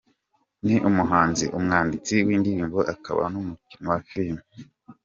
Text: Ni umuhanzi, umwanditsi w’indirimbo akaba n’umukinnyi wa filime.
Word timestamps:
Ni 0.65 0.75
umuhanzi, 0.89 1.45
umwanditsi 1.57 2.13
w’indirimbo 2.27 2.79
akaba 2.93 3.23
n’umukinnyi 3.33 3.87
wa 3.91 3.99
filime. 4.07 4.43